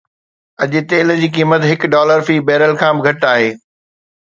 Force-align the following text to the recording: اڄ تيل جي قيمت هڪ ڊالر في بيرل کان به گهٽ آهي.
اڄ 0.63 0.71
تيل 0.89 1.07
جي 1.19 1.27
قيمت 1.35 1.61
هڪ 1.69 1.79
ڊالر 1.95 2.19
في 2.27 2.35
بيرل 2.47 2.73
کان 2.81 2.93
به 2.97 3.01
گهٽ 3.07 3.31
آهي. 3.35 3.49